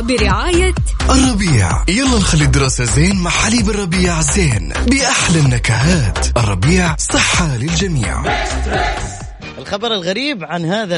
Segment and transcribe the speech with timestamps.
[0.00, 0.74] برعاية
[1.10, 1.84] الربيع.
[1.88, 6.38] يلا نخلي الدراسة زين مع حليب الربيع زين بأحلى النكهات.
[6.38, 8.22] الربيع صحة للجميع.
[9.58, 10.96] الخبر الغريب عن هذا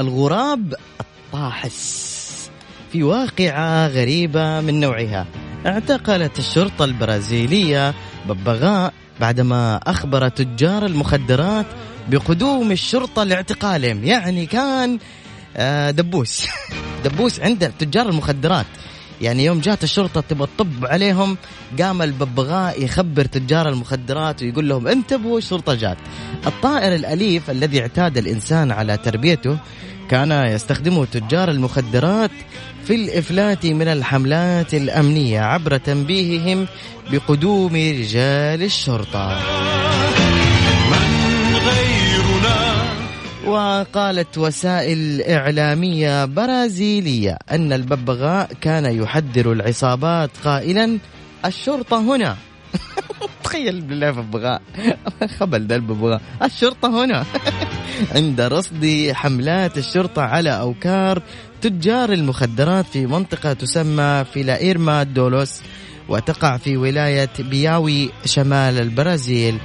[0.00, 2.50] الغراب الطاحس.
[2.92, 5.26] في واقعة غريبة من نوعها.
[5.66, 7.94] اعتقلت الشرطة البرازيلية
[8.28, 11.66] ببغاء بعدما أخبر تجار المخدرات
[12.08, 14.04] بقدوم الشرطة لاعتقالهم.
[14.04, 14.98] يعني كان
[15.56, 16.46] آه، دبوس.
[17.04, 18.66] دبوس عند تجار المخدرات.
[19.20, 21.36] يعني يوم جات الشرطة تبغى تطب عليهم
[21.80, 25.96] قام الببغاء يخبر تجار المخدرات ويقول لهم انتبهوا الشرطة جات.
[26.46, 29.58] الطائر الأليف الذي اعتاد الإنسان على تربيته
[30.10, 32.30] كان يستخدمه تجار المخدرات
[32.84, 36.66] في الإفلات من الحملات الأمنية عبر تنبيههم
[37.10, 39.77] بقدوم رجال الشرطة.
[43.48, 50.98] وقالت وسائل إعلامية برازيلية أن الببغاء كان يحذر العصابات قائلا
[51.44, 52.36] الشرطة هنا.
[53.44, 54.62] تخيل بالله ببغاء.
[55.38, 56.20] خبل ده الببغاء.
[56.42, 57.24] الشرطة هنا.
[58.14, 61.22] عند رصد حملات الشرطة على أوكار
[61.60, 65.60] تجار المخدرات في منطقة تسمى فيلايرما دولوس
[66.08, 69.58] وتقع في ولاية بياوي شمال البرازيل.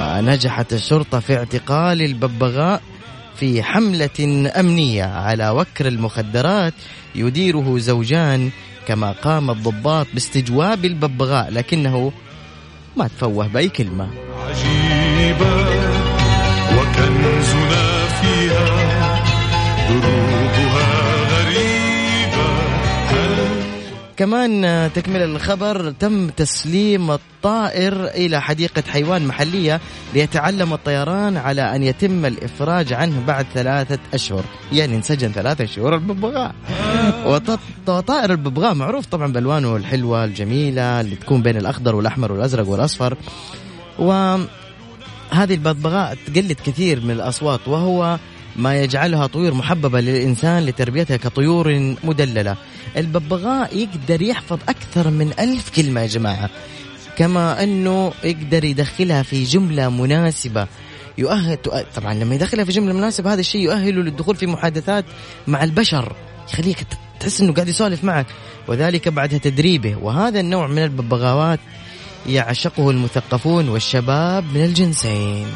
[0.00, 2.82] ونجحت الشرطة في اعتقال الببغاء
[3.40, 6.74] في حملة أمنية على وكر المخدرات
[7.14, 8.50] يديره زوجان
[8.86, 12.12] كما قام الضباط باستجواب الببغاء لكنه
[12.96, 14.08] ما تفوه بأي كلمة.
[14.48, 15.56] عجيبة
[16.76, 19.22] وكنزنا فيها
[19.88, 21.07] دروبها
[24.18, 29.80] كمان تكمل الخبر تم تسليم الطائر إلى حديقة حيوان محلية
[30.14, 34.44] ليتعلم الطيران على أن يتم الإفراج عنه بعد ثلاثة أشهر.
[34.72, 36.54] يعني انسجن ثلاثة شهور الببغاء.
[37.86, 43.16] وطائر الببغاء معروف طبعا بألوانه الحلوة الجميلة اللي تكون بين الأخضر والأحمر والأزرق والأصفر.
[43.98, 44.36] و
[45.30, 48.18] هذه الببغاء تقلد كثير من الأصوات وهو
[48.58, 52.56] ما يجعلها طيور محببة للإنسان لتربيتها كطيور مدللة.
[52.96, 56.50] الببغاء يقدر يحفظ أكثر من ألف كلمة يا جماعة.
[57.16, 60.66] كما أنه يقدر يدخلها في جملة مناسبة.
[61.18, 61.58] يؤهل
[61.96, 65.04] طبعا لما يدخلها في جملة مناسبة هذا الشيء يؤهله للدخول في محادثات
[65.46, 66.12] مع البشر.
[66.52, 66.78] يخليك
[67.20, 68.26] تحس إنه قاعد يسولف معك.
[68.68, 69.96] وذلك بعد تدريبه.
[69.96, 71.60] وهذا النوع من الببغاوات
[72.26, 75.46] يعشقه المثقفون والشباب من الجنسين.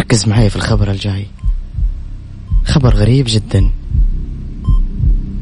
[0.00, 1.26] ركز معي في الخبر الجاي.
[2.64, 3.70] خبر غريب جدا.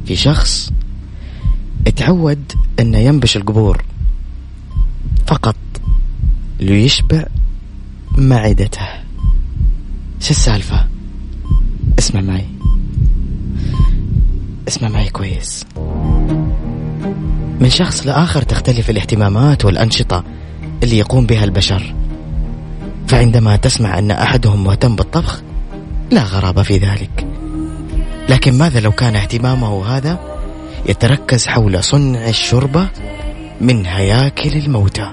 [0.06, 0.70] في شخص
[1.86, 3.84] اتعود انه ينبش القبور
[5.26, 5.56] فقط
[6.60, 7.24] ليشبع
[8.18, 8.86] معدته.
[10.20, 10.86] شو السالفة؟
[11.98, 12.48] اسمع معي.
[14.68, 15.64] اسمع معي كويس.
[17.60, 20.24] من شخص لآخر تختلف الاهتمامات والأنشطة
[20.82, 21.94] اللي يقوم بها البشر.
[23.08, 25.42] فعندما تسمع أن أحدهم مهتم بالطبخ
[26.10, 27.26] لا غرابة في ذلك.
[28.28, 30.18] لكن ماذا لو كان اهتمامه هذا
[30.86, 32.88] يتركز حول صنع الشوربة
[33.60, 35.10] من هياكل الموتى؟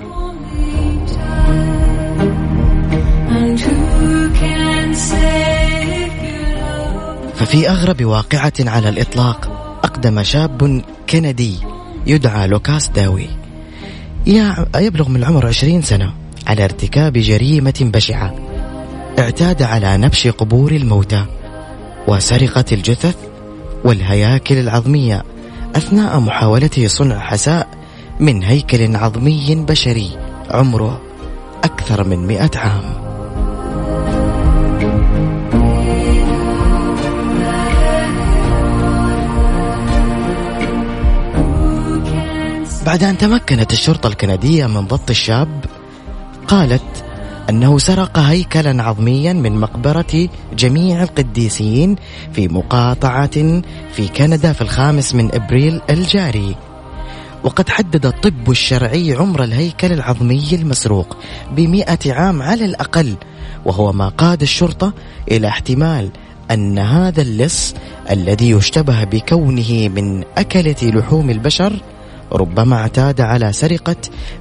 [7.36, 9.50] ففي أغرب واقعة على الإطلاق
[9.84, 11.58] أقدم شاب كندي
[12.08, 13.28] يدعى لوكاس داوي.
[14.76, 16.25] يبلغ من العمر عشرين سنة.
[16.48, 18.36] على ارتكاب جريمة بشعة.
[19.20, 21.26] اعتاد على نبش قبور الموتى
[22.08, 23.16] وسرقة الجثث
[23.84, 25.24] والهياكل العظمية
[25.76, 27.68] أثناء محاولته صنع حساء
[28.20, 30.10] من هيكل عظمي بشري
[30.52, 31.02] عمره
[31.64, 33.06] أكثر من مئة عام.
[42.86, 45.66] بعد أن تمكنت الشرطة الكندية من ضبط الشاب
[46.48, 47.06] قالت
[47.50, 51.96] أنه سرق هيكلا عظميا من مقبرة جميع القديسين
[52.34, 53.62] في مقاطعة
[53.94, 56.56] في كندا في الخامس من إبريل الجاري.
[57.44, 61.18] وقد حدد الطب الشرعي عمر الهيكل العظمي المسروق
[61.52, 63.16] بمئة عام على الأقل
[63.66, 64.94] وهو ما قاد الشرطة
[65.32, 66.10] إلى احتمال
[66.52, 67.74] أن هذا اللص
[68.12, 71.74] الذي يشتبه بكونه من أكلة لحوم البشر
[72.34, 73.96] ربما اعتاد على سرقة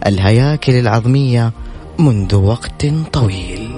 [0.06, 1.53] الهياكل العظمية
[1.99, 3.70] منذ وقت طويل.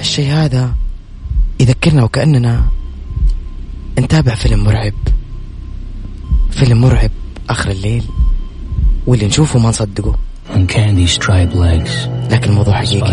[0.00, 0.74] الشيء هذا
[1.60, 2.62] يذكرنا وكأننا
[3.98, 4.92] نتابع فيلم مرعب.
[6.50, 7.10] فيلم مرعب
[7.50, 8.04] آخر الليل.
[9.06, 10.14] واللي نشوفه ما نصدقه.
[12.30, 13.08] لكن الموضوع حقيقي.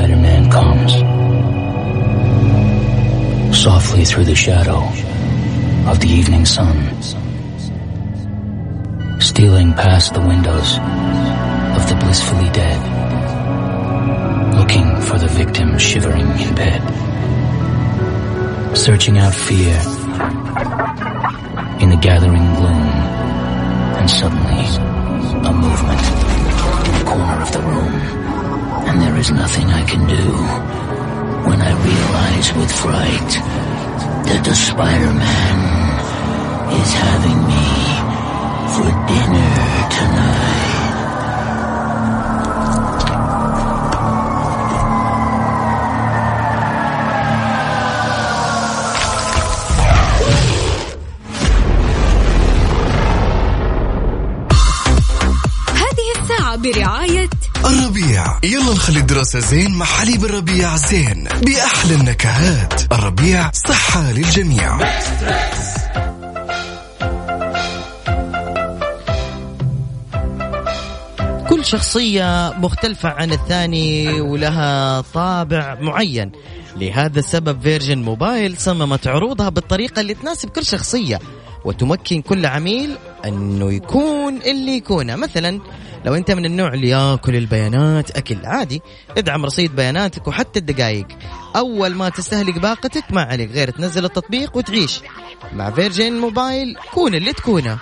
[3.66, 4.82] Softly through the shadow
[5.92, 6.78] of the evening sun,
[9.36, 10.80] stealing past the windows
[11.76, 12.80] of the blissfully dead,
[14.56, 16.82] looking for the victim shivering in bed,
[18.78, 19.76] searching out fear
[21.84, 22.88] in the gathering gloom,
[24.00, 24.64] and suddenly
[25.50, 26.04] a movement
[26.88, 27.94] in the corner of the room,
[28.88, 30.26] and there is nothing I can do
[31.50, 33.32] when I realize with fright
[34.28, 35.58] that the Spider-Man
[36.80, 37.85] is having me
[38.76, 40.46] for dinner tonight.
[55.76, 57.30] هذه الساعة برعاية
[57.66, 64.78] الربيع يلا نخلي الدراسة زين مع حليب الربيع زين بأحلى النكهات الربيع صحة للجميع
[71.66, 76.32] شخصية مختلفة عن الثاني ولها طابع معين.
[76.76, 81.20] لهذا السبب فيرجن موبايل صممت عروضها بالطريقة اللي تناسب كل شخصية
[81.66, 85.16] وتمكن كل عميل أنه يكون اللي يكونه.
[85.16, 85.62] مثلا
[86.06, 88.82] لو أنت من النوع اللي يأكل البيانات أكل عادي
[89.18, 91.08] ادعم رصيد بياناتك وحتى الدقائق
[91.56, 95.02] أول ما تستهلك باقتك ما عليك غير تنزل التطبيق وتعيش.
[95.54, 97.78] مع فيرجن موبايل كون اللي تكونه.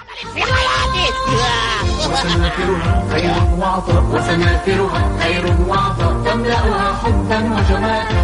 [2.12, 8.24] وسنافرها خير وعطاء وسنافرها خير وعطاء تملأها حبا وجمالا.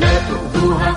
[0.00, 0.90] لا تؤذوها